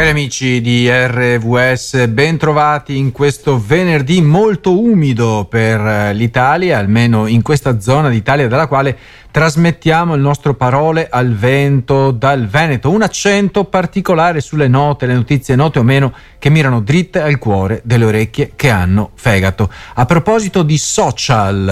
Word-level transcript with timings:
Cari 0.00 0.12
amici 0.12 0.62
di 0.62 0.88
RVS, 0.90 2.06
ben 2.06 2.38
trovati 2.38 2.96
in 2.96 3.12
questo 3.12 3.62
venerdì 3.62 4.22
molto 4.22 4.80
umido 4.80 5.46
per 5.46 6.14
l'Italia, 6.14 6.78
almeno 6.78 7.26
in 7.26 7.42
questa 7.42 7.80
zona 7.80 8.08
d'Italia 8.08 8.48
dalla 8.48 8.66
quale 8.66 8.96
trasmettiamo 9.30 10.14
il 10.14 10.20
nostro 10.20 10.54
parole 10.54 11.08
al 11.08 11.34
vento 11.34 12.10
dal 12.10 12.46
Veneto, 12.46 12.90
un 12.90 13.02
accento 13.02 13.64
particolare 13.64 14.40
sulle 14.40 14.68
note, 14.68 15.06
le 15.06 15.14
notizie 15.14 15.54
note 15.54 15.78
o 15.78 15.82
meno 15.82 16.12
che 16.38 16.50
mirano 16.50 16.80
dritte 16.80 17.20
al 17.20 17.38
cuore 17.38 17.80
delle 17.84 18.06
orecchie 18.06 18.52
che 18.56 18.70
hanno 18.70 19.10
fegato. 19.14 19.70
A 19.94 20.04
proposito 20.06 20.62
di 20.62 20.78
social, 20.78 21.68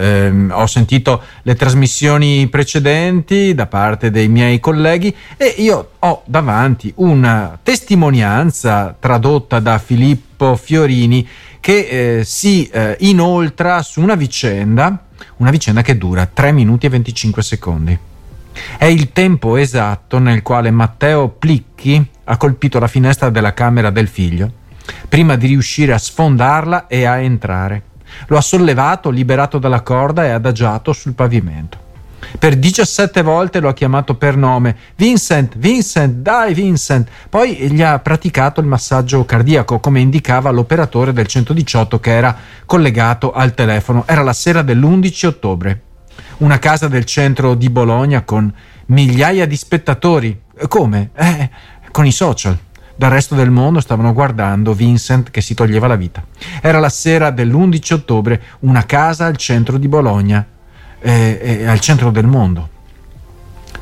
ehm, 0.00 0.52
ho 0.54 0.66
sentito 0.66 1.22
le 1.42 1.54
trasmissioni 1.54 2.48
precedenti 2.48 3.54
da 3.54 3.66
parte 3.66 4.10
dei 4.10 4.28
miei 4.28 4.60
colleghi 4.60 5.14
e 5.36 5.54
io 5.58 5.90
ho 5.98 6.22
davanti 6.24 6.92
una 6.96 7.58
testimonianza 7.62 8.96
tradotta 8.98 9.60
da 9.60 9.78
Filippo 9.78 10.56
Fiorini 10.56 11.28
che 11.60 12.18
eh, 12.18 12.24
si 12.24 12.66
eh, 12.66 12.96
inoltra 13.00 13.82
su 13.82 14.00
una 14.00 14.16
vicenda 14.16 15.04
una 15.36 15.50
vicenda 15.50 15.82
che 15.82 15.98
dura 15.98 16.26
3 16.26 16.52
minuti 16.52 16.86
e 16.86 16.90
25 16.90 17.42
secondi. 17.42 17.98
È 18.76 18.84
il 18.84 19.12
tempo 19.12 19.56
esatto 19.56 20.18
nel 20.18 20.42
quale 20.42 20.70
Matteo 20.70 21.28
Plicchi 21.28 22.06
ha 22.24 22.36
colpito 22.36 22.78
la 22.78 22.86
finestra 22.86 23.30
della 23.30 23.54
camera 23.54 23.90
del 23.90 24.08
figlio, 24.08 24.50
prima 25.08 25.36
di 25.36 25.46
riuscire 25.46 25.92
a 25.92 25.98
sfondarla 25.98 26.86
e 26.86 27.04
a 27.04 27.18
entrare. 27.18 27.82
Lo 28.26 28.36
ha 28.36 28.42
sollevato, 28.42 29.10
liberato 29.10 29.58
dalla 29.58 29.80
corda 29.80 30.24
e 30.24 30.30
adagiato 30.30 30.92
sul 30.92 31.14
pavimento. 31.14 31.81
Per 32.38 32.56
17 32.56 33.22
volte 33.22 33.60
lo 33.60 33.68
ha 33.68 33.74
chiamato 33.74 34.14
per 34.16 34.36
nome. 34.36 34.76
Vincent, 34.96 35.56
Vincent, 35.58 36.16
dai 36.16 36.54
Vincent. 36.54 37.08
Poi 37.28 37.70
gli 37.70 37.82
ha 37.82 37.98
praticato 37.98 38.60
il 38.60 38.66
massaggio 38.66 39.24
cardiaco, 39.24 39.80
come 39.80 40.00
indicava 40.00 40.50
l'operatore 40.50 41.12
del 41.12 41.26
118 41.26 42.00
che 42.00 42.10
era 42.10 42.36
collegato 42.66 43.32
al 43.32 43.54
telefono. 43.54 44.04
Era 44.06 44.22
la 44.22 44.32
sera 44.32 44.62
dell'11 44.62 45.26
ottobre. 45.26 45.82
Una 46.38 46.58
casa 46.58 46.88
del 46.88 47.04
centro 47.04 47.54
di 47.54 47.70
Bologna 47.70 48.22
con 48.22 48.52
migliaia 48.86 49.46
di 49.46 49.56
spettatori. 49.56 50.40
Come? 50.68 51.10
Eh, 51.14 51.50
con 51.90 52.06
i 52.06 52.12
social 52.12 52.58
dal 52.94 53.10
resto 53.10 53.34
del 53.34 53.50
mondo 53.50 53.80
stavano 53.80 54.12
guardando 54.12 54.74
Vincent 54.74 55.30
che 55.30 55.40
si 55.40 55.54
toglieva 55.54 55.88
la 55.88 55.96
vita. 55.96 56.24
Era 56.60 56.78
la 56.78 56.88
sera 56.88 57.30
dell'11 57.30 57.94
ottobre, 57.94 58.42
una 58.60 58.84
casa 58.84 59.26
al 59.26 59.36
centro 59.36 59.76
di 59.76 59.88
Bologna 59.88 60.46
eh, 61.02 61.38
eh, 61.42 61.66
al 61.66 61.80
centro 61.80 62.10
del 62.10 62.26
mondo. 62.26 62.68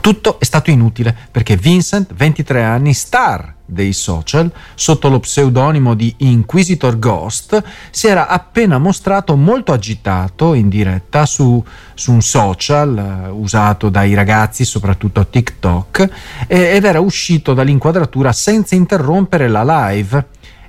Tutto 0.00 0.40
è 0.40 0.44
stato 0.44 0.70
inutile 0.70 1.14
perché 1.30 1.56
Vincent, 1.56 2.14
23 2.14 2.62
anni, 2.62 2.94
star 2.94 3.54
dei 3.66 3.92
social, 3.92 4.50
sotto 4.74 5.08
lo 5.08 5.20
pseudonimo 5.20 5.94
di 5.94 6.14
Inquisitor 6.18 6.98
Ghost, 6.98 7.62
si 7.90 8.06
era 8.06 8.26
appena 8.26 8.78
mostrato 8.78 9.36
molto 9.36 9.72
agitato 9.72 10.54
in 10.54 10.70
diretta 10.70 11.26
su, 11.26 11.62
su 11.94 12.12
un 12.12 12.22
social 12.22 13.28
uh, 13.30 13.40
usato 13.40 13.90
dai 13.90 14.14
ragazzi, 14.14 14.64
soprattutto 14.64 15.26
TikTok, 15.26 16.08
eh, 16.46 16.74
ed 16.76 16.84
era 16.84 17.00
uscito 17.00 17.52
dall'inquadratura 17.52 18.32
senza 18.32 18.74
interrompere 18.74 19.48
la 19.48 19.88
live 19.90 20.26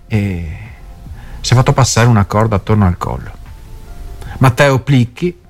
e 0.08 0.58
si 1.40 1.54
è 1.54 1.56
fatto 1.56 1.74
passare 1.74 2.08
una 2.08 2.26
corda 2.26 2.58
attorno 2.58 2.86
al 2.86 2.98
collo. 2.98 3.32
Matteo 4.40 4.80
Plicchi, 4.80 5.41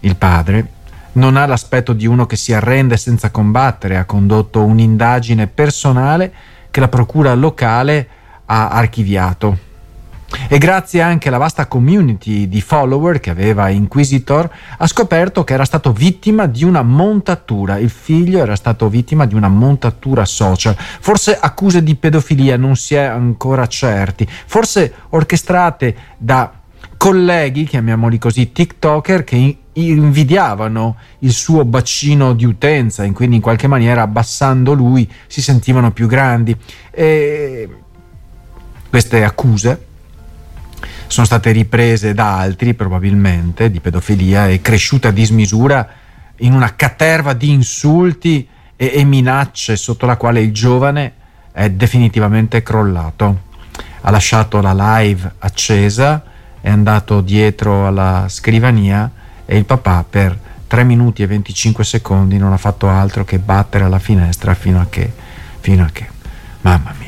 il 0.00 0.16
padre 0.16 0.76
non 1.12 1.36
ha 1.36 1.46
l'aspetto 1.46 1.92
di 1.92 2.06
uno 2.06 2.26
che 2.26 2.36
si 2.36 2.52
arrende 2.52 2.96
senza 2.96 3.30
combattere, 3.30 3.96
ha 3.96 4.04
condotto 4.04 4.64
un'indagine 4.64 5.46
personale 5.48 6.32
che 6.70 6.80
la 6.80 6.88
procura 6.88 7.34
locale 7.34 8.08
ha 8.46 8.68
archiviato. 8.68 9.66
E 10.46 10.58
grazie 10.58 11.00
anche 11.00 11.28
alla 11.28 11.38
vasta 11.38 11.66
community 11.66 12.48
di 12.48 12.60
follower 12.60 13.18
che 13.18 13.30
aveva 13.30 13.70
Inquisitor, 13.70 14.48
ha 14.76 14.86
scoperto 14.86 15.42
che 15.42 15.54
era 15.54 15.64
stato 15.64 15.90
vittima 15.92 16.46
di 16.46 16.64
una 16.64 16.82
montatura. 16.82 17.78
Il 17.78 17.88
figlio 17.88 18.38
era 18.38 18.54
stato 18.54 18.88
vittima 18.90 19.24
di 19.24 19.34
una 19.34 19.48
montatura 19.48 20.26
social. 20.26 20.76
Forse 20.76 21.38
accuse 21.40 21.82
di 21.82 21.94
pedofilia, 21.94 22.58
non 22.58 22.76
si 22.76 22.94
è 22.94 23.04
ancora 23.04 23.66
certi. 23.66 24.28
Forse 24.28 24.92
orchestrate 25.08 25.96
da 26.18 26.52
colleghi, 26.98 27.64
chiamiamoli 27.64 28.18
così, 28.18 28.52
TikToker, 28.52 29.24
che 29.24 29.56
invidiavano 29.86 30.96
il 31.20 31.32
suo 31.32 31.64
bacino 31.64 32.32
di 32.32 32.44
utenza 32.44 33.04
e 33.04 33.12
quindi 33.12 33.36
in 33.36 33.42
qualche 33.42 33.66
maniera 33.66 34.02
abbassando 34.02 34.72
lui 34.72 35.10
si 35.26 35.40
sentivano 35.40 35.92
più 35.92 36.06
grandi. 36.06 36.56
E 36.90 37.68
queste 38.88 39.24
accuse 39.24 39.86
sono 41.06 41.26
state 41.26 41.52
riprese 41.52 42.14
da 42.14 42.38
altri 42.38 42.74
probabilmente 42.74 43.70
di 43.70 43.80
pedofilia 43.80 44.48
e 44.48 44.60
cresciute 44.60 45.08
a 45.08 45.12
dismisura 45.12 45.88
in 46.38 46.52
una 46.52 46.74
caterva 46.74 47.32
di 47.32 47.50
insulti 47.50 48.46
e, 48.76 48.92
e 48.94 49.04
minacce 49.04 49.76
sotto 49.76 50.06
la 50.06 50.16
quale 50.16 50.40
il 50.40 50.52
giovane 50.52 51.14
è 51.52 51.70
definitivamente 51.70 52.62
crollato. 52.62 53.46
Ha 54.02 54.10
lasciato 54.10 54.60
la 54.60 55.00
live 55.00 55.34
accesa, 55.38 56.22
è 56.60 56.70
andato 56.70 57.20
dietro 57.20 57.86
alla 57.86 58.26
scrivania 58.28 59.10
e 59.50 59.56
il 59.56 59.64
papà 59.64 60.04
per 60.08 60.38
3 60.66 60.84
minuti 60.84 61.22
e 61.22 61.26
25 61.26 61.82
secondi 61.82 62.36
non 62.36 62.52
ha 62.52 62.58
fatto 62.58 62.86
altro 62.86 63.24
che 63.24 63.38
battere 63.38 63.84
alla 63.84 63.98
finestra 63.98 64.52
fino 64.52 64.78
a 64.78 64.86
che, 64.90 65.10
fino 65.60 65.82
a 65.82 65.88
che, 65.90 66.06
mamma 66.60 66.92
mia. 66.98 67.06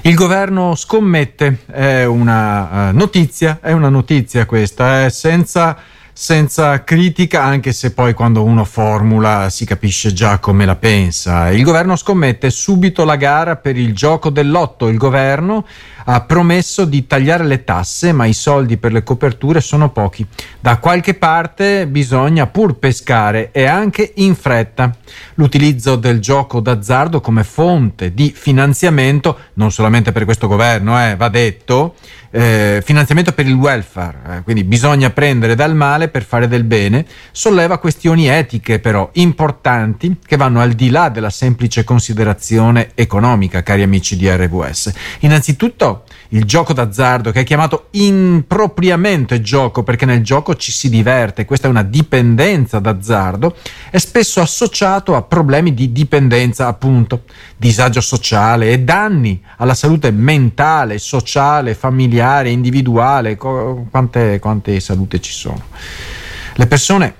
Il 0.00 0.14
governo 0.14 0.74
scommette, 0.74 1.64
è 1.66 2.04
una 2.04 2.88
uh, 2.88 2.96
notizia, 2.96 3.58
è 3.60 3.72
una 3.72 3.90
notizia 3.90 4.46
questa, 4.46 5.04
eh, 5.04 5.10
senza 5.10 5.76
senza 6.18 6.82
critica, 6.82 7.42
anche 7.42 7.74
se 7.74 7.92
poi 7.92 8.14
quando 8.14 8.42
uno 8.42 8.64
formula 8.64 9.50
si 9.50 9.66
capisce 9.66 10.14
già 10.14 10.38
come 10.38 10.64
la 10.64 10.74
pensa. 10.74 11.50
Il 11.50 11.62
governo 11.62 11.94
scommette 11.94 12.48
subito 12.48 13.04
la 13.04 13.16
gara 13.16 13.56
per 13.56 13.76
il 13.76 13.94
gioco 13.94 14.30
dell'otto. 14.30 14.88
Il 14.88 14.96
governo 14.96 15.66
ha 16.06 16.22
promesso 16.22 16.86
di 16.86 17.06
tagliare 17.06 17.44
le 17.44 17.64
tasse, 17.64 18.12
ma 18.12 18.24
i 18.24 18.32
soldi 18.32 18.78
per 18.78 18.92
le 18.92 19.02
coperture 19.02 19.60
sono 19.60 19.90
pochi. 19.90 20.26
Da 20.58 20.78
qualche 20.78 21.12
parte 21.12 21.86
bisogna 21.86 22.46
pur 22.46 22.78
pescare 22.78 23.50
e 23.52 23.66
anche 23.66 24.12
in 24.16 24.34
fretta. 24.36 24.96
L'utilizzo 25.34 25.96
del 25.96 26.18
gioco 26.20 26.60
d'azzardo 26.60 27.20
come 27.20 27.44
fonte 27.44 28.14
di 28.14 28.32
finanziamento, 28.34 29.38
non 29.54 29.70
solamente 29.70 30.12
per 30.12 30.24
questo 30.24 30.46
governo, 30.46 30.98
eh, 30.98 31.14
va 31.14 31.28
detto, 31.28 31.94
eh, 32.36 32.82
finanziamento 32.84 33.32
per 33.32 33.46
il 33.46 33.54
welfare, 33.54 34.18
eh, 34.28 34.42
quindi 34.42 34.62
bisogna 34.62 35.08
prendere 35.08 35.54
dal 35.54 35.74
male 35.74 36.08
per 36.08 36.22
fare 36.22 36.46
del 36.46 36.64
bene, 36.64 37.06
solleva 37.32 37.78
questioni 37.78 38.28
etiche 38.28 38.78
però 38.78 39.08
importanti 39.14 40.18
che 40.24 40.36
vanno 40.36 40.60
al 40.60 40.72
di 40.72 40.90
là 40.90 41.08
della 41.08 41.30
semplice 41.30 41.82
considerazione 41.82 42.90
economica, 42.94 43.62
cari 43.62 43.82
amici 43.82 44.16
di 44.16 44.28
RWS. 44.28 44.92
Innanzitutto 45.20 46.04
il 46.30 46.44
gioco 46.44 46.72
d'azzardo 46.72 47.30
che 47.30 47.40
è 47.40 47.44
chiamato 47.44 47.88
impropriamente 47.92 49.40
gioco 49.40 49.82
perché 49.82 50.04
nel 50.06 50.22
gioco 50.22 50.56
ci 50.56 50.72
si 50.72 50.88
diverte, 50.88 51.44
questa 51.44 51.66
è 51.66 51.70
una 51.70 51.82
dipendenza 51.82 52.78
d'azzardo, 52.78 53.56
è 53.90 53.98
spesso 53.98 54.40
associato 54.40 55.14
a 55.14 55.22
problemi 55.22 55.74
di 55.74 55.92
dipendenza 55.92 56.66
appunto, 56.66 57.22
disagio 57.56 58.00
sociale 58.00 58.70
e 58.70 58.80
danni 58.80 59.42
alla 59.58 59.74
salute 59.74 60.10
mentale, 60.10 60.98
sociale, 60.98 61.74
familiare 61.74 62.50
individuale, 62.50 63.36
quante, 63.36 64.38
quante 64.38 64.80
salute 64.80 65.20
ci 65.20 65.32
sono. 65.32 65.62
Le 66.54 66.66
persone 66.66 67.14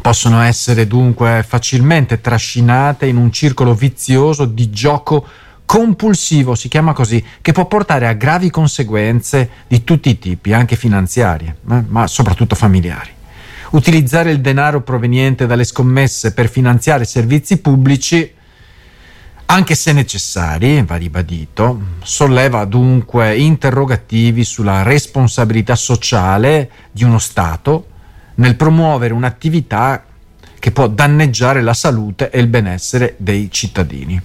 possono 0.00 0.40
essere 0.42 0.86
dunque 0.86 1.44
facilmente 1.46 2.20
trascinate 2.20 3.06
in 3.06 3.16
un 3.16 3.32
circolo 3.32 3.74
vizioso 3.74 4.44
di 4.44 4.70
gioco 4.70 5.26
compulsivo, 5.66 6.54
si 6.54 6.68
chiama 6.68 6.92
così, 6.92 7.24
che 7.40 7.52
può 7.52 7.66
portare 7.66 8.06
a 8.06 8.12
gravi 8.12 8.50
conseguenze 8.50 9.50
di 9.66 9.84
tutti 9.84 10.10
i 10.10 10.18
tipi, 10.18 10.52
anche 10.52 10.76
finanziarie, 10.76 11.56
eh, 11.70 11.82
ma 11.88 12.06
soprattutto 12.06 12.54
familiari. 12.54 13.10
Utilizzare 13.70 14.30
il 14.30 14.40
denaro 14.40 14.82
proveniente 14.82 15.46
dalle 15.46 15.64
scommesse 15.64 16.32
per 16.32 16.48
finanziare 16.48 17.04
servizi 17.04 17.58
pubblici 17.58 18.32
anche 19.46 19.74
se 19.74 19.92
necessari, 19.92 20.82
va 20.82 20.96
ribadito, 20.96 21.80
solleva 22.02 22.64
dunque 22.64 23.36
interrogativi 23.36 24.42
sulla 24.42 24.82
responsabilità 24.82 25.76
sociale 25.76 26.70
di 26.90 27.04
uno 27.04 27.18
Stato 27.18 27.86
nel 28.36 28.56
promuovere 28.56 29.12
un'attività 29.12 30.02
che 30.58 30.70
può 30.70 30.88
danneggiare 30.88 31.60
la 31.60 31.74
salute 31.74 32.30
e 32.30 32.40
il 32.40 32.46
benessere 32.46 33.16
dei 33.18 33.50
cittadini. 33.50 34.20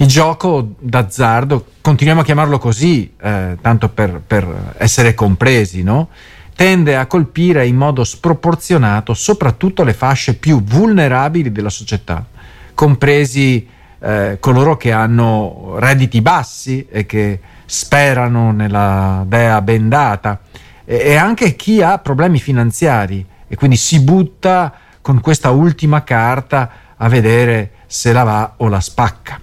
Il 0.00 0.06
gioco 0.06 0.76
d'azzardo, 0.78 1.66
continuiamo 1.82 2.22
a 2.22 2.24
chiamarlo 2.24 2.58
così, 2.58 3.12
eh, 3.20 3.58
tanto 3.60 3.90
per, 3.90 4.22
per, 4.26 4.72
essere 4.78 5.12
compresi, 5.12 5.82
no? 5.82 6.08
tende 6.56 6.96
a 6.96 7.04
colpire 7.04 7.66
in 7.66 7.76
modo 7.76 8.02
sproporzionato 8.02 9.12
soprattutto 9.12 9.82
le 9.82 9.92
fasce 9.92 10.36
più 10.36 10.62
vulnerabili 10.64 11.52
della 11.52 11.68
società, 11.68 12.24
compresi 12.72 13.68
eh, 13.98 14.38
coloro 14.40 14.78
che 14.78 14.90
hanno 14.90 15.74
redditi 15.76 16.22
bassi 16.22 16.86
e 16.90 17.04
che 17.04 17.38
sperano 17.66 18.52
nella 18.52 19.22
dea 19.26 19.60
bendata 19.60 20.40
e, 20.86 20.96
e 20.96 21.16
anche 21.16 21.56
chi 21.56 21.82
ha 21.82 21.98
problemi 21.98 22.38
finanziari 22.38 23.22
e 23.46 23.54
quindi 23.54 23.76
si 23.76 24.00
butta 24.00 24.72
con 25.02 25.20
questa 25.20 25.50
ultima 25.50 26.02
carta 26.04 26.70
a 26.96 27.06
vedere 27.10 27.72
se 27.86 28.14
la 28.14 28.22
va 28.22 28.54
o 28.56 28.68
la 28.68 28.80
spacca. 28.80 29.40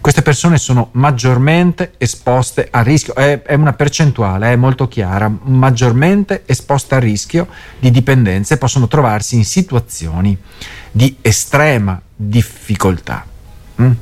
Queste 0.00 0.22
persone 0.22 0.58
sono 0.58 0.88
maggiormente 0.92 1.92
esposte 1.98 2.68
a 2.70 2.82
rischio, 2.82 3.14
è, 3.14 3.42
è, 3.42 3.54
una 3.54 3.72
percentuale, 3.72 4.52
è 4.52 4.56
molto 4.56 4.88
chiara, 4.88 5.30
maggiormente 5.42 6.42
esposte 6.46 6.94
a 6.94 6.98
rischio 6.98 7.46
di 7.78 7.90
dipendenza 7.90 8.54
e 8.54 8.58
possono 8.58 8.88
trovarsi 8.88 9.36
in 9.36 9.44
situazioni 9.44 10.36
di 10.90 11.16
estrema 11.20 12.00
difficoltà. 12.14 13.24
Mm? 13.80 13.92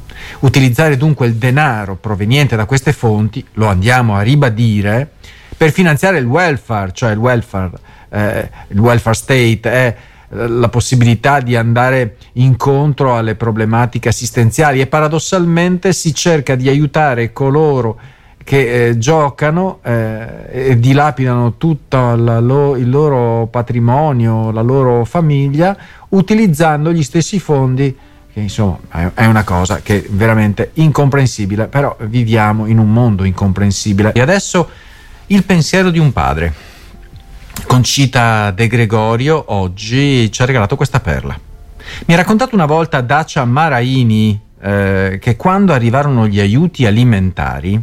Utilizzare 0.41 0.97
dunque 0.97 1.27
il 1.27 1.35
denaro 1.35 1.97
proveniente 1.97 2.57
da 2.57 2.65
queste 2.65 2.93
fonti, 2.93 3.45
lo 3.55 3.67
andiamo 3.67 4.17
a 4.17 4.23
ribadire, 4.23 5.13
per 5.57 5.73
finanziare 5.73 6.19
il 6.19 6.27
welfare, 6.27 6.93
cioè 6.93 7.13
il 7.13 7.19
welfare, 7.19 7.73
eh, 8.11 8.51
il 8.69 8.79
welfare 8.79 9.17
state 9.17 9.61
è 9.63 9.97
la 10.29 10.69
possibilità 10.69 11.41
di 11.41 11.57
andare 11.57 12.17
incontro 12.35 13.17
alle 13.17 13.35
problematiche 13.35 14.09
assistenziali 14.09 14.81
e 14.81 14.87
paradossalmente 14.87 15.93
si 15.93 16.15
cerca 16.15 16.55
di 16.55 16.69
aiutare 16.69 17.33
coloro 17.33 17.99
che 18.43 18.89
eh, 18.89 18.99
giocano 18.99 19.81
eh, 19.83 20.71
e 20.71 20.79
dilapidano 20.79 21.57
tutto 21.57 22.15
lo, 22.15 22.77
il 22.77 22.89
loro 22.89 23.49
patrimonio, 23.49 24.53
la 24.53 24.63
loro 24.63 25.05
famiglia, 25.05 25.77
utilizzando 26.11 26.93
gli 26.93 27.03
stessi 27.03 27.41
fondi 27.41 27.97
che 28.33 28.43
insomma 28.43 28.79
è 29.15 29.25
una 29.25 29.45
cosa 29.45 29.81
che 29.83 30.05
è 30.05 30.07
veramente 30.11 30.71
incomprensibile, 30.75 31.69
però 31.69 31.97
viviamo 32.01 32.67
in 32.67 32.79
un 32.79 32.93
mondo 32.93 33.25
incomprensibile. 33.25 34.13
E 34.13 34.21
adesso 34.21 34.69
il 35.29 35.43
pensiero 35.43 35.91
di 35.91 35.99
un 35.99 36.13
padre. 36.13 36.53
Concita 37.65 38.51
De 38.53 38.69
Gregorio 38.69 39.45
oggi 39.49 40.31
ci 40.31 40.43
ha 40.43 40.45
regalato 40.45 40.77
questa 40.77 41.01
perla. 41.01 41.39
Mi 42.07 42.15
ha 42.15 42.17
raccontato 42.17 42.55
una 42.55 42.67
volta 42.67 43.01
Dacia 43.01 43.45
Maraini 43.45 44.41
eh, 44.61 45.19
che 45.21 45.37
quando 45.37 45.73
arrivarono 45.73 46.27
gli 46.27 46.41
aiuti 46.41 46.87
alimentari 46.87 47.81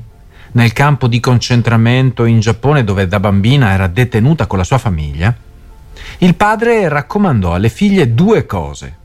nel 0.54 0.74
campo 0.74 1.08
di 1.08 1.20
concentramento 1.20 2.26
in 2.26 2.40
Giappone 2.40 2.84
dove 2.84 3.08
da 3.08 3.20
bambina 3.20 3.72
era 3.72 3.88
detenuta 3.88 4.46
con 4.48 4.58
la 4.58 4.64
sua 4.64 4.78
famiglia, 4.78 5.36
il 6.20 6.36
padre 6.36 6.88
raccomandò 6.88 7.54
alle 7.54 7.70
figlie 7.70 8.14
due 8.14 8.46
cose. 8.46 8.96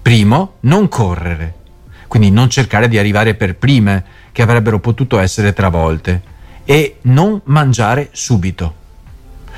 Primo, 0.00 0.54
non 0.60 0.88
correre, 0.88 1.54
quindi 2.08 2.30
non 2.30 2.48
cercare 2.48 2.88
di 2.88 2.98
arrivare 2.98 3.34
per 3.34 3.56
prime 3.56 4.04
che 4.32 4.42
avrebbero 4.42 4.78
potuto 4.78 5.18
essere 5.18 5.52
travolte, 5.52 6.22
e 6.64 6.98
non 7.02 7.40
mangiare 7.44 8.08
subito 8.12 8.79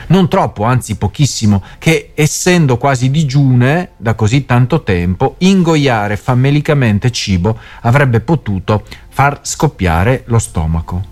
non 0.09 0.29
troppo, 0.29 0.65
anzi 0.65 0.97
pochissimo, 0.97 1.63
che 1.79 2.13
essendo 2.15 2.77
quasi 2.77 3.11
digiune 3.11 3.91
da 3.97 4.15
così 4.15 4.45
tanto 4.45 4.83
tempo, 4.83 5.37
ingoiare 5.39 6.17
famelicamente 6.17 7.11
cibo 7.11 7.59
avrebbe 7.83 8.21
potuto 8.21 8.85
far 9.09 9.41
scoppiare 9.43 10.23
lo 10.27 10.39
stomaco. 10.39 11.11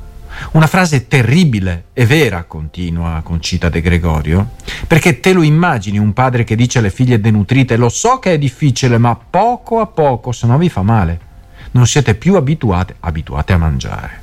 Una 0.53 0.67
frase 0.67 1.07
terribile 1.07 1.85
e 1.93 2.07
vera, 2.07 2.45
continua 2.45 3.21
Concita 3.23 3.69
De 3.69 3.81
Gregorio, 3.81 4.51
perché 4.87 5.21
te 5.21 5.33
lo 5.33 5.43
immagini 5.43 5.99
un 5.99 6.13
padre 6.13 6.45
che 6.45 6.57
dice 6.57 6.79
alle 6.79 6.91
figlie 6.91 7.21
denutrite 7.21 7.77
lo 7.77 7.89
so 7.89 8.19
che 8.19 8.35
è 8.35 8.39
difficile, 8.39 8.97
ma 8.99 9.17
poco 9.17 9.81
a 9.81 9.87
poco, 9.87 10.33
se 10.33 10.47
no 10.47 10.57
vi 10.57 10.69
fa 10.69 10.83
male. 10.83 11.29
Non 11.73 11.87
siete 11.87 12.15
più 12.15 12.37
abituate, 12.37 12.97
abituate 13.01 13.53
a 13.53 13.59
mangiare. 13.59 14.19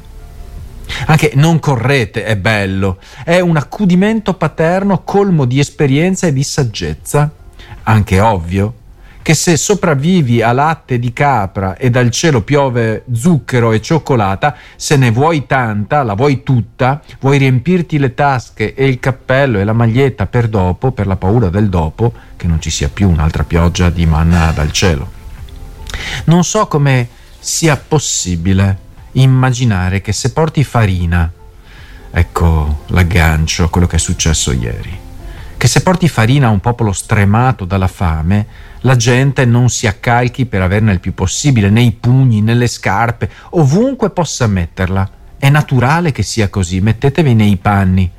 Anche 1.06 1.32
non 1.36 1.60
correte 1.60 2.24
è 2.24 2.36
bello, 2.36 2.98
è 3.24 3.40
un 3.40 3.56
accudimento 3.56 4.34
paterno 4.34 5.04
colmo 5.04 5.46
di 5.46 5.60
esperienza 5.60 6.28
e 6.28 6.34
di 6.34 6.44
saggezza. 6.44 7.32
Anche 7.84 8.20
ovvio 8.20 8.74
che 9.28 9.34
se 9.34 9.58
sopravvivi 9.58 10.42
a 10.42 10.54
latte 10.54 11.00
di 11.00 11.12
capra 11.12 11.76
e 11.76 11.90
dal 11.90 12.10
cielo 12.12 12.44
piove 12.44 13.04
zucchero 13.12 13.74
e 13.74 13.82
cioccolata, 13.82 14.56
se 14.78 14.96
ne 14.96 15.12
vuoi 15.12 15.46
tanta, 15.46 16.02
la 16.04 16.14
vuoi 16.14 16.44
tutta, 16.44 17.02
vuoi 17.20 17.38
riempirti 17.38 18.00
le 18.00 18.14
tasche 18.14 18.74
e 18.74 18.88
il 18.88 19.02
cappello 19.02 19.60
e 19.60 19.66
la 19.66 19.74
maglietta 19.74 20.28
per 20.28 20.48
dopo, 20.48 20.92
per 20.92 21.08
la 21.08 21.18
paura 21.18 21.50
del 21.50 21.68
dopo, 21.68 22.14
che 22.38 22.48
non 22.48 22.62
ci 22.62 22.70
sia 22.70 22.88
più 22.88 23.10
un'altra 23.10 23.44
pioggia 23.44 23.90
di 23.90 24.06
manna 24.06 24.50
dal 24.52 24.72
cielo. 24.72 25.12
Non 26.24 26.46
so 26.46 26.68
come 26.68 27.10
sia 27.38 27.76
possibile 27.76 28.86
immaginare 29.22 30.02
che 30.02 30.12
se 30.12 30.32
porti 30.32 30.64
farina, 30.64 31.32
ecco 32.12 32.84
l'aggancio 32.88 33.66
a 33.66 33.70
quello 33.70 33.88
che 33.88 33.96
è 33.96 34.00
successo 34.00 34.52
ieri, 34.52 35.06
che 35.58 35.68
se 35.68 35.82
porti 35.82 36.08
farina 36.08 36.48
a 36.48 36.52
un 36.52 36.60
popolo 36.60 36.92
stremato 36.92 37.66
dalla 37.66 37.88
fame, 37.88 38.46
la 38.82 38.96
gente 38.96 39.44
non 39.46 39.70
si 39.70 39.88
accalchi 39.88 40.46
per 40.46 40.62
averne 40.62 40.92
il 40.92 41.00
più 41.00 41.14
possibile, 41.14 41.70
nei 41.70 41.92
pugni, 41.92 42.42
nelle 42.42 42.68
scarpe, 42.68 43.30
ovunque 43.52 44.12
possa 44.12 44.46
metterla. 44.46 45.10
È 45.40 45.50
naturale 45.50 46.12
che 46.12 46.24
sia 46.24 46.50
così, 46.50 46.80
mettetevi 46.80 47.34
nei 47.34 47.58
panni. 47.58 48.10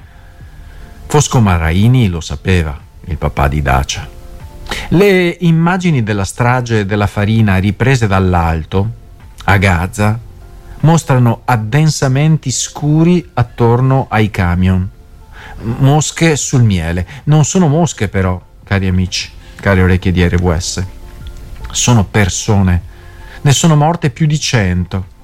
Fosco 1.07 1.41
Maraini 1.41 2.09
lo 2.09 2.21
sapeva, 2.21 2.79
il 3.05 3.17
papà 3.17 3.49
di 3.49 3.63
Dacia. 3.63 4.09
Le 4.89 5.37
immagini 5.41 6.03
della 6.03 6.25
strage 6.25 6.85
della 6.85 7.07
farina 7.07 7.57
riprese 7.57 8.07
dall'alto, 8.07 8.91
a 9.45 9.57
Gaza, 9.57 10.19
mostrano 10.81 11.43
addensamenti 11.45 12.51
scuri 12.51 13.31
attorno 13.35 14.07
ai 14.09 14.31
camion. 14.31 14.89
Mosche 15.61 16.37
sul 16.37 16.63
miele. 16.63 17.07
Non 17.25 17.45
sono 17.45 17.69
mosche 17.69 18.09
però, 18.09 18.41
cari 18.65 18.87
amici, 18.87 19.31
cari 19.57 19.83
orecchie 19.83 20.13
di 20.13 20.27
RWS. 20.27 20.85
Sono 21.71 22.05
persone. 22.05 22.83
Ne 23.41 23.53
sono 23.53 23.77
morte 23.77 24.11
più 24.11 24.27
di 24.27 24.39
cento. 24.39 25.17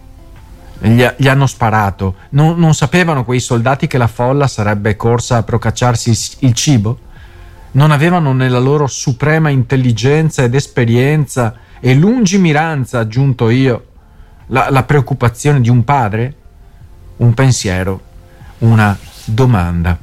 Gli, 0.81 1.07
gli 1.17 1.29
hanno 1.29 1.47
sparato. 1.47 2.17
Non, 2.31 2.59
non, 2.59 2.75
sapevano 2.75 3.25
quei 3.25 3.41
soldati 3.41 3.87
che 3.87 3.99
la 3.99 4.07
folla 4.07 4.47
sarebbe 4.49 4.97
corsa 4.97 5.37
a 5.37 5.43
procacciarsi 5.43 6.11
il, 6.11 6.19
il 6.41 6.53
cibo? 6.55 6.99
Non 7.73 7.91
avevano 7.91 8.33
nella 8.33 8.59
loro 8.59 8.87
suprema 8.87 9.51
intelligenza 9.51 10.43
ed 10.43 10.55
esperienza 10.55 11.55
e 11.81 11.95
lungimiranza, 11.95 13.01
aggiunto 13.01 13.51
io, 13.51 13.87
la, 14.47 14.71
la 14.71 14.83
preoccupazione 14.83 15.61
di 15.61 15.69
un 15.69 15.85
padre, 15.85 16.35
un 17.17 17.35
pensiero, 17.35 18.01
una 18.59 18.97
domanda 19.25 19.99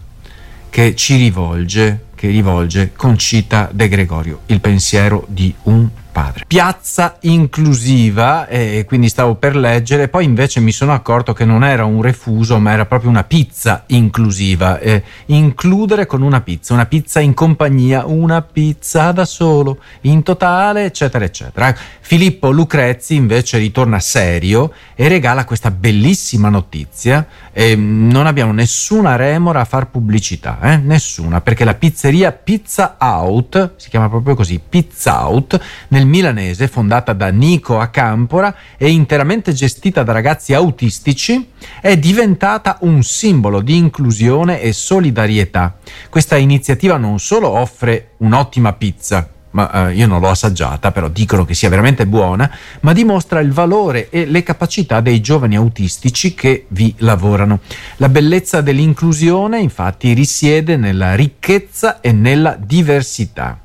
che 0.70 0.96
ci 0.96 1.18
rivolge, 1.18 2.06
che 2.16 2.28
rivolge 2.30 2.94
Concita 2.96 3.70
De 3.72 3.88
Gregorio, 3.88 4.42
il 4.48 4.62
pensiero 4.62 5.26
di 5.28 5.54
un 5.64 5.86
padre. 5.88 6.01
Piazza 6.48 7.18
inclusiva, 7.22 8.48
e 8.48 8.84
quindi 8.88 9.10
stavo 9.10 9.36
per 9.36 9.56
leggere, 9.56 10.08
poi 10.08 10.26
invece 10.26 10.60
mi 10.60 10.72
sono 10.72 10.94
accorto 10.94 11.34
che 11.34 11.46
non 11.46 11.64
era 11.64 11.86
un 11.86 12.02
refuso, 12.02 12.60
ma 12.60 12.72
era 12.72 12.86
proprio 12.86 13.10
una 13.10 13.24
pizza 13.24 13.84
inclusiva. 13.88 14.80
Eh, 14.80 15.04
includere 15.28 16.06
con 16.06 16.22
una 16.22 16.42
pizza, 16.42 16.74
una 16.74 16.86
pizza 16.86 17.20
in 17.20 17.34
compagnia, 17.34 18.06
una 18.06 18.42
pizza 18.42 19.12
da 19.12 19.26
solo, 19.26 19.80
in 20.02 20.24
totale, 20.24 20.86
eccetera, 20.86 21.26
eccetera. 21.26 21.76
Filippo 22.02 22.52
Lucrezzi 22.52 23.16
invece 23.16 23.58
ritorna 23.58 24.00
serio 24.00 24.74
e 24.96 25.08
regala 25.08 25.46
questa 25.46 25.72
bellissima 25.72 26.50
notizia. 26.50 27.26
Eh, 27.54 27.76
non 27.76 28.28
abbiamo 28.28 28.52
nessuna 28.52 29.16
remora 29.16 29.62
a 29.62 29.66
far 29.66 29.90
pubblicità, 29.90 30.60
eh? 30.62 30.78
nessuna, 30.78 31.42
perché 31.42 31.64
la 31.64 31.74
pizzeria 31.74 32.32
Pizza 32.32 32.96
Out, 33.00 33.76
si 33.78 33.90
chiama 33.90 34.10
proprio 34.10 34.36
così, 34.36 34.60
Pizza 34.68 35.26
Out, 35.26 35.60
nel 35.90 36.01
nel 36.02 36.08
milanese, 36.08 36.68
fondata 36.68 37.14
da 37.14 37.30
Nico 37.30 37.80
Acampora 37.80 38.56
e 38.78 38.90
interamente 38.90 39.54
gestita 39.54 40.04
da 40.04 40.12
ragazzi 40.12 40.54
autistici, 40.54 41.50
è 41.80 41.98
diventata 41.98 42.78
un 42.82 43.04
simbolo 43.04 43.62
di 43.62 43.78
inclusione 43.78 44.62
e 44.62 44.74
solidarietà. 44.74 45.78
Questa 46.10 46.38
iniziativa 46.38 46.98
non 46.98 47.20
solo 47.20 47.50
offre 47.50 48.14
un'ottima 48.18 48.74
pizza, 48.74 49.30
ma 49.52 49.90
eh, 49.90 49.94
io 49.94 50.08
non 50.08 50.22
l'ho 50.22 50.30
assaggiata, 50.30 50.92
però 50.92 51.08
dicono 51.08 51.46
che 51.46 51.54
sia 51.54 51.70
veramente 51.70 52.08
buona, 52.08 52.50
ma 52.82 52.94
dimostra 52.94 53.42
il 53.42 53.52
valore 53.52 54.10
e 54.10 54.26
le 54.26 54.44
capacità 54.44 55.02
dei 55.02 55.22
giovani 55.22 55.56
autistici 55.56 56.34
che 56.34 56.66
vi 56.70 56.96
lavorano. 57.00 57.60
La 57.98 58.10
bellezza 58.10 58.62
dell'inclusione 58.62 59.60
infatti 59.60 60.14
risiede 60.14 60.78
nella 60.78 61.16
ricchezza 61.16 62.00
e 62.02 62.12
nella 62.12 62.58
diversità 62.60 63.61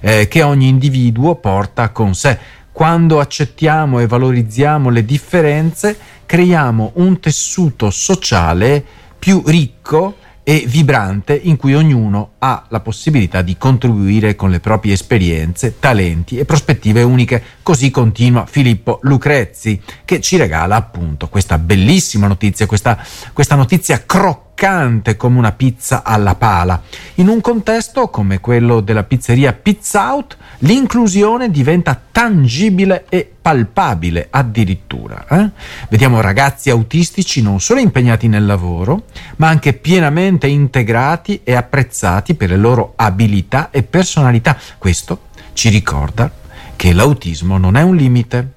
eh, 0.00 0.28
che 0.28 0.42
ogni 0.42 0.68
individuo 0.68 1.36
porta 1.36 1.90
con 1.90 2.14
sé. 2.14 2.38
Quando 2.72 3.20
accettiamo 3.20 3.98
e 3.98 4.06
valorizziamo 4.06 4.90
le 4.90 5.04
differenze, 5.04 5.98
creiamo 6.24 6.92
un 6.94 7.20
tessuto 7.20 7.90
sociale 7.90 8.82
più 9.18 9.42
ricco 9.44 10.16
e 10.42 10.64
vibrante 10.66 11.38
in 11.40 11.56
cui 11.56 11.74
ognuno 11.74 12.32
ha 12.38 12.64
la 12.70 12.80
possibilità 12.80 13.42
di 13.42 13.56
contribuire 13.56 14.34
con 14.34 14.50
le 14.50 14.58
proprie 14.58 14.94
esperienze, 14.94 15.78
talenti 15.78 16.38
e 16.38 16.44
prospettive 16.44 17.02
uniche. 17.02 17.42
Così 17.62 17.90
continua 17.90 18.46
Filippo 18.46 18.98
Lucrezzi, 19.02 19.80
che 20.04 20.20
ci 20.20 20.36
regala 20.36 20.76
appunto 20.76 21.28
questa 21.28 21.58
bellissima 21.58 22.26
notizia, 22.26 22.66
questa, 22.66 22.98
questa 23.32 23.54
notizia 23.54 24.02
croccante 24.04 24.49
croccante 24.60 25.16
come 25.16 25.38
una 25.38 25.52
pizza 25.52 26.02
alla 26.04 26.34
pala. 26.34 26.82
In 27.14 27.28
un 27.28 27.40
contesto 27.40 28.08
come 28.08 28.40
quello 28.40 28.80
della 28.80 29.04
pizzeria 29.04 29.54
Pizza 29.54 30.12
Out, 30.12 30.36
l'inclusione 30.58 31.50
diventa 31.50 31.98
tangibile 32.12 33.06
e 33.08 33.30
palpabile 33.40 34.26
addirittura. 34.28 35.24
Eh? 35.30 35.50
Vediamo 35.88 36.20
ragazzi 36.20 36.68
autistici 36.68 37.40
non 37.40 37.58
solo 37.60 37.80
impegnati 37.80 38.28
nel 38.28 38.44
lavoro, 38.44 39.04
ma 39.36 39.48
anche 39.48 39.72
pienamente 39.72 40.46
integrati 40.46 41.40
e 41.42 41.54
apprezzati 41.54 42.34
per 42.34 42.50
le 42.50 42.58
loro 42.58 42.92
abilità 42.96 43.70
e 43.70 43.82
personalità. 43.82 44.58
Questo 44.76 45.28
ci 45.54 45.70
ricorda 45.70 46.30
che 46.76 46.92
l'autismo 46.92 47.56
non 47.56 47.76
è 47.76 47.82
un 47.82 47.96
limite, 47.96 48.52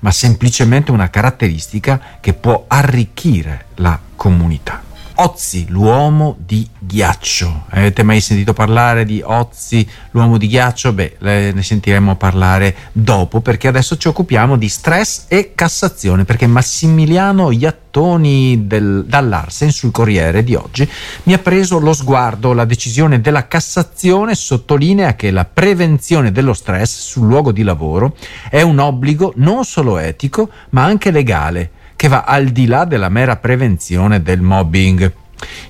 ma 0.00 0.10
semplicemente 0.10 0.90
una 0.90 1.10
caratteristica 1.10 2.00
che 2.20 2.34
può 2.34 2.64
arricchire 2.66 3.66
la 3.76 3.96
comunità. 4.16 4.83
Ozzy, 5.16 5.66
l'uomo 5.68 6.36
di 6.44 6.68
ghiaccio. 6.76 7.66
Avete 7.68 8.02
mai 8.02 8.20
sentito 8.20 8.52
parlare 8.52 9.04
di 9.04 9.22
Ozzy, 9.24 9.86
l'uomo 10.10 10.38
di 10.38 10.48
ghiaccio? 10.48 10.92
Beh, 10.92 11.16
ne 11.20 11.62
sentiremo 11.62 12.16
parlare 12.16 12.74
dopo 12.90 13.40
perché 13.40 13.68
adesso 13.68 13.96
ci 13.96 14.08
occupiamo 14.08 14.56
di 14.56 14.68
stress 14.68 15.26
e 15.28 15.52
Cassazione 15.54 16.24
perché 16.24 16.48
Massimiliano 16.48 17.52
Iattoni 17.52 18.66
del, 18.66 19.04
dall'Arsen 19.06 19.70
sul 19.70 19.92
Corriere 19.92 20.42
di 20.42 20.56
oggi 20.56 20.88
mi 21.24 21.32
ha 21.32 21.38
preso 21.38 21.78
lo 21.78 21.92
sguardo. 21.92 22.52
La 22.52 22.64
decisione 22.64 23.20
della 23.20 23.46
Cassazione 23.46 24.34
sottolinea 24.34 25.14
che 25.14 25.30
la 25.30 25.44
prevenzione 25.44 26.32
dello 26.32 26.54
stress 26.54 26.98
sul 26.98 27.28
luogo 27.28 27.52
di 27.52 27.62
lavoro 27.62 28.16
è 28.50 28.62
un 28.62 28.80
obbligo 28.80 29.32
non 29.36 29.64
solo 29.64 29.96
etico 29.98 30.50
ma 30.70 30.82
anche 30.82 31.12
legale 31.12 31.70
che 32.04 32.10
va 32.10 32.24
al 32.24 32.48
di 32.48 32.66
là 32.66 32.84
della 32.84 33.08
mera 33.08 33.36
prevenzione 33.36 34.22
del 34.22 34.42
mobbing. 34.42 35.10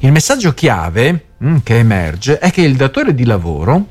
Il 0.00 0.10
messaggio 0.10 0.52
chiave 0.52 1.26
mm, 1.44 1.58
che 1.62 1.78
emerge 1.78 2.40
è 2.40 2.50
che 2.50 2.62
il 2.62 2.74
datore 2.74 3.14
di 3.14 3.24
lavoro 3.24 3.86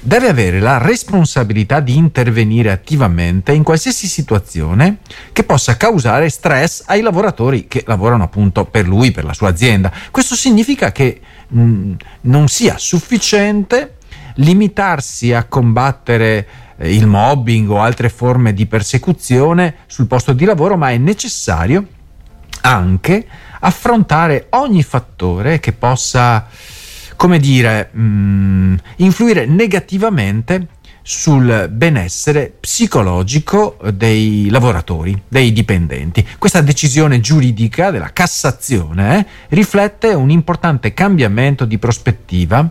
deve 0.00 0.26
avere 0.26 0.58
la 0.58 0.78
responsabilità 0.78 1.78
di 1.78 1.96
intervenire 1.96 2.72
attivamente 2.72 3.52
in 3.52 3.62
qualsiasi 3.62 4.08
situazione 4.08 4.96
che 5.32 5.44
possa 5.44 5.76
causare 5.76 6.28
stress 6.30 6.82
ai 6.86 7.00
lavoratori 7.00 7.68
che 7.68 7.84
lavorano 7.86 8.24
appunto 8.24 8.64
per 8.64 8.88
lui, 8.88 9.12
per 9.12 9.22
la 9.22 9.32
sua 9.32 9.50
azienda. 9.50 9.92
Questo 10.10 10.34
significa 10.34 10.90
che 10.90 11.20
mh, 11.46 11.60
mm, 11.60 11.92
non 12.22 12.48
sia 12.48 12.76
sufficiente 12.76 13.98
limitarsi 14.38 15.32
a 15.32 15.44
combattere 15.44 16.44
il 16.88 17.06
mobbing 17.06 17.68
o 17.70 17.80
altre 17.80 18.08
forme 18.08 18.52
di 18.52 18.66
persecuzione 18.66 19.74
sul 19.86 20.06
posto 20.06 20.32
di 20.32 20.44
lavoro, 20.44 20.76
ma 20.76 20.90
è 20.90 20.98
necessario 20.98 21.86
anche 22.62 23.26
affrontare 23.60 24.46
ogni 24.50 24.82
fattore 24.82 25.60
che 25.60 25.72
possa, 25.72 26.46
come 27.16 27.38
dire, 27.38 27.90
mh, 27.92 28.02
mm, 28.02 28.74
influire 28.96 29.46
negativamente 29.46 30.68
sul 31.06 31.68
benessere 31.70 32.50
psicologico 32.58 33.76
dei 33.92 34.48
lavoratori, 34.48 35.20
dei 35.28 35.52
dipendenti. 35.52 36.26
Questa 36.38 36.62
decisione 36.62 37.20
giuridica 37.20 37.90
della 37.90 38.10
Cassazione 38.10 39.18
eh, 39.18 39.26
riflette 39.50 40.14
un 40.14 40.30
importante 40.30 40.94
cambiamento 40.94 41.66
di 41.66 41.76
prospettiva 41.76 42.70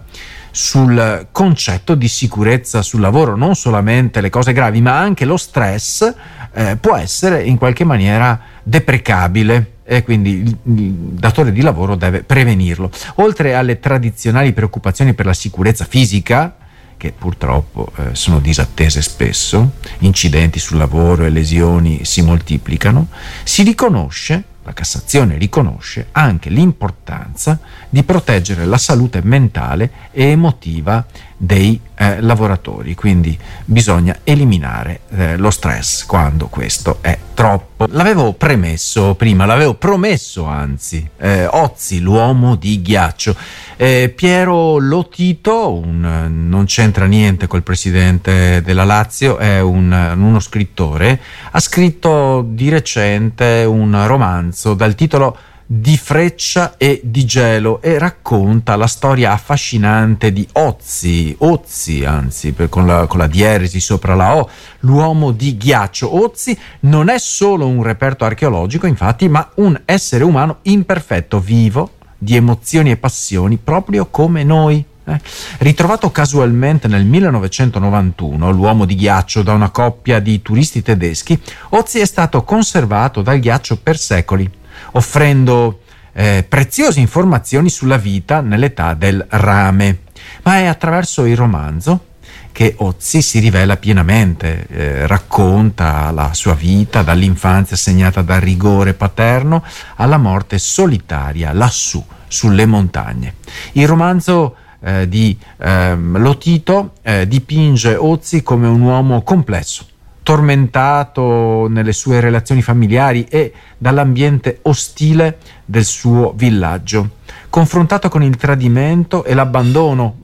sul 0.55 1.29
concetto 1.31 1.95
di 1.95 2.07
sicurezza 2.07 2.83
sul 2.83 2.99
lavoro, 2.99 3.35
non 3.35 3.55
solamente 3.55 4.21
le 4.21 4.29
cose 4.29 4.53
gravi, 4.53 4.81
ma 4.81 4.99
anche 4.99 5.25
lo 5.25 5.35
stress 5.35 6.13
eh, 6.53 6.77
può 6.79 6.95
essere 6.95 7.41
in 7.41 7.57
qualche 7.57 7.83
maniera 7.83 8.39
deprecabile 8.61 9.77
e 9.83 10.03
quindi 10.03 10.41
il, 10.41 10.57
datore 10.63 11.51
di 11.51 11.61
lavoro 11.61 11.95
deve 11.95 12.21
prevenirlo. 12.21 12.91
Oltre 13.15 13.55
alle 13.55 13.79
tradizionali 13.79 14.53
preoccupazioni 14.53 15.15
per 15.15 15.25
la 15.25 15.33
sicurezza 15.33 15.85
fisica, 15.85 16.55
che 16.97 17.11
purtroppo 17.17 17.91
eh, 17.95 18.09
sono 18.11 18.39
disattese 18.39 19.01
spesso, 19.01 19.71
incidenti 19.99 20.59
sul 20.59 20.77
lavoro 20.77 21.25
e 21.25 21.31
lesioni 21.31 22.05
si 22.05 22.21
moltiplicano, 22.21 23.07
si 23.43 23.63
riconosce 23.63 24.43
la 24.63 24.73
Cassazione 24.73 25.37
riconosce 25.37 26.07
anche 26.11 26.49
l'importanza 26.49 27.59
di 27.89 28.03
proteggere 28.03 28.65
la 28.65 28.77
salute 28.77 29.21
mentale 29.23 29.91
e 30.11 30.27
emotiva 30.27 31.05
dei 31.35 31.79
eh, 31.95 32.21
lavoratori, 32.21 32.95
quindi 32.95 33.37
bisogna 33.65 34.19
eliminare 34.23 35.01
eh, 35.09 35.37
lo 35.37 35.51
stress 35.51 36.05
quando 36.05 36.47
questo 36.47 36.99
è 37.01 37.17
troppo. 37.33 37.85
L'avevo 37.89 38.33
premesso 38.33 39.15
prima, 39.15 39.45
l'avevo 39.45 39.73
promesso 39.73 40.45
anzi, 40.45 41.07
eh, 41.17 41.45
Ozzi, 41.45 41.99
l'uomo 41.99 42.55
di 42.55 42.81
ghiaccio. 42.81 43.35
Eh, 43.75 44.13
Piero 44.15 44.77
Lotito, 44.77 45.73
un, 45.73 46.47
non 46.47 46.65
c'entra 46.65 47.05
niente 47.05 47.47
col 47.47 47.63
presidente 47.63 48.61
della 48.61 48.83
Lazio, 48.83 49.37
è 49.37 49.61
un, 49.61 50.13
uno 50.15 50.39
scrittore, 50.39 51.19
ha 51.51 51.59
scritto 51.59 52.45
di 52.47 52.69
recente 52.69 53.65
un 53.67 54.05
romanzo 54.05 54.75
dal 54.75 54.93
titolo 54.93 55.35
di 55.65 55.97
freccia 55.97 56.75
e 56.77 57.01
di 57.03 57.25
gelo 57.25 57.81
e 57.81 57.97
racconta 57.97 58.75
la 58.75 58.85
storia 58.85 59.31
affascinante 59.31 60.31
di 60.31 60.47
Ozzi, 60.53 61.35
Ozzi 61.39 62.05
anzi, 62.05 62.51
per, 62.51 62.69
con, 62.69 62.85
la, 62.85 63.07
con 63.07 63.17
la 63.17 63.27
dieresi 63.27 63.79
sopra 63.79 64.13
la 64.13 64.35
O, 64.35 64.49
l'uomo 64.81 65.31
di 65.31 65.57
ghiaccio. 65.57 66.21
Ozzi 66.21 66.55
non 66.81 67.09
è 67.09 67.17
solo 67.17 67.65
un 67.65 67.81
reperto 67.81 68.23
archeologico, 68.23 68.85
infatti, 68.85 69.27
ma 69.27 69.49
un 69.55 69.81
essere 69.85 70.23
umano 70.23 70.57
imperfetto, 70.61 71.39
vivo, 71.39 71.89
di 72.23 72.35
emozioni 72.35 72.91
e 72.91 72.97
passioni, 72.97 73.57
proprio 73.57 74.07
come 74.07 74.43
noi. 74.43 74.83
Eh? 75.05 75.19
Ritrovato 75.59 76.11
casualmente 76.11 76.87
nel 76.87 77.05
1991, 77.05 78.51
l'uomo 78.51 78.85
di 78.85 78.95
ghiaccio 78.95 79.43
da 79.43 79.53
una 79.53 79.69
coppia 79.69 80.19
di 80.19 80.41
turisti 80.41 80.81
tedeschi, 80.81 81.39
Ozzi 81.69 81.99
è 81.99 82.05
stato 82.05 82.43
conservato 82.43 83.21
dal 83.21 83.39
ghiaccio 83.39 83.77
per 83.77 83.97
secoli 83.97 84.49
offrendo 84.93 85.81
eh, 86.13 86.45
preziose 86.47 86.99
informazioni 86.99 87.69
sulla 87.69 87.97
vita 87.97 88.41
nell'età 88.41 88.93
del 88.93 89.25
rame. 89.29 89.99
Ma 90.43 90.57
è 90.57 90.65
attraverso 90.65 91.25
il 91.25 91.35
romanzo 91.35 92.11
che 92.53 92.75
Ozzi 92.77 93.21
si 93.21 93.39
rivela 93.39 93.75
pienamente, 93.75 94.67
eh, 94.69 95.07
racconta 95.07 96.11
la 96.11 96.33
sua 96.33 96.53
vita 96.53 97.01
dall'infanzia 97.01 97.75
segnata 97.75 98.21
dal 98.21 98.39
rigore 98.39 98.93
paterno 98.93 99.63
alla 99.95 100.17
morte 100.17 100.59
solitaria 100.59 101.51
lassù 101.51 102.01
sulle 102.27 102.65
montagne. 102.65 103.35
Il 103.73 103.87
romanzo 103.87 104.55
eh, 104.81 105.09
di 105.09 105.37
eh, 105.57 105.95
Lotito 105.95 106.93
eh, 107.01 107.27
dipinge 107.27 107.95
Ozzi 107.95 108.43
come 108.43 108.67
un 108.67 108.81
uomo 108.81 109.23
complesso, 109.23 109.85
tormentato 110.21 111.67
nelle 111.69 111.91
sue 111.91 112.19
relazioni 112.19 112.61
familiari 112.61 113.25
e 113.29 113.51
dall'ambiente 113.77 114.59
ostile 114.63 115.37
del 115.65 115.85
suo 115.85 116.33
villaggio, 116.35 117.17
confrontato 117.49 118.09
con 118.09 118.23
il 118.23 118.35
tradimento 118.35 119.23
e 119.23 119.33
l'abbandono, 119.33 120.17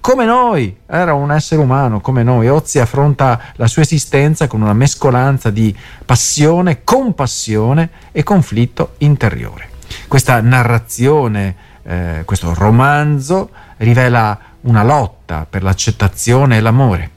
come 0.00 0.24
noi, 0.24 0.76
era 0.86 1.14
un 1.14 1.32
essere 1.32 1.60
umano 1.60 2.00
come 2.00 2.22
noi. 2.22 2.48
Ozzi 2.48 2.78
affronta 2.78 3.40
la 3.54 3.66
sua 3.66 3.82
esistenza 3.82 4.46
con 4.46 4.60
una 4.60 4.72
mescolanza 4.72 5.50
di 5.50 5.74
passione, 6.04 6.84
compassione 6.84 7.90
e 8.12 8.22
conflitto 8.22 8.94
interiore. 8.98 9.68
Questa 10.08 10.40
narrazione, 10.40 11.54
eh, 11.82 12.22
questo 12.24 12.54
romanzo, 12.54 13.50
rivela 13.78 14.38
una 14.62 14.82
lotta 14.82 15.46
per 15.48 15.62
l'accettazione 15.62 16.56
e 16.56 16.60
l'amore 16.60 17.10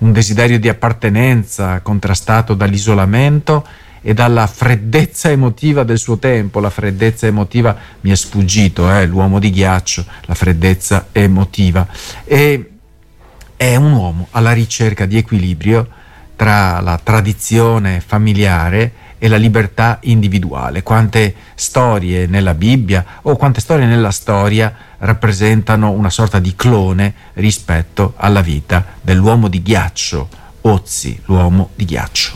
un 0.00 0.12
desiderio 0.12 0.58
di 0.58 0.68
appartenenza 0.68 1.80
contrastato 1.80 2.54
dall'isolamento 2.54 3.66
e 4.02 4.14
dalla 4.14 4.46
freddezza 4.46 5.30
emotiva 5.30 5.84
del 5.84 5.98
suo 5.98 6.18
tempo. 6.18 6.60
La 6.60 6.70
freddezza 6.70 7.26
emotiva 7.26 7.76
mi 8.00 8.10
è 8.10 8.14
sfuggito, 8.14 8.90
eh, 8.92 9.06
l'uomo 9.06 9.38
di 9.38 9.50
ghiaccio, 9.50 10.04
la 10.26 10.34
freddezza 10.34 11.08
emotiva. 11.12 11.86
E 12.24 12.70
è 13.56 13.76
un 13.76 13.92
uomo 13.92 14.28
alla 14.30 14.52
ricerca 14.52 15.04
di 15.04 15.16
equilibrio 15.18 15.88
tra 16.34 16.80
la 16.80 16.98
tradizione 17.02 18.00
familiare 18.00 18.92
e 19.18 19.28
la 19.28 19.36
libertà 19.36 19.98
individuale. 20.04 20.82
Quante 20.82 21.34
storie 21.54 22.26
nella 22.26 22.54
Bibbia 22.54 23.04
o 23.20 23.36
quante 23.36 23.60
storie 23.60 23.84
nella 23.84 24.10
storia 24.10 24.74
rappresentano 24.96 25.90
una 25.90 26.08
sorta 26.08 26.38
di 26.38 26.56
clone 26.56 27.12
rispetto 27.34 28.14
alla 28.16 28.40
vita 28.40 28.82
dell'uomo 29.02 29.48
di 29.48 29.60
ghiaccio, 29.62 30.28
Ozzi, 30.62 31.20
l'uomo 31.26 31.70
di 31.74 31.84
ghiaccio. 31.84 32.28